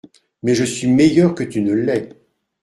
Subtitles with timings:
[0.41, 2.09] Mais je suis meilleure que tu ne l'es.